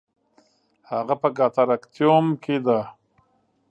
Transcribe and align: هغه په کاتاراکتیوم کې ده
هغه 0.91 1.15
په 1.21 1.29
کاتاراکتیوم 1.37 2.25
کې 2.43 2.55
ده 2.65 2.79